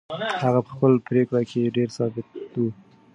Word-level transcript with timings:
هغه 0.43 0.59
په 0.65 0.69
خپله 0.75 0.97
پرېکړه 1.07 1.41
کې 1.49 1.73
ډېره 1.75 1.93
ثابته 1.97 2.57
وه. 2.61 2.71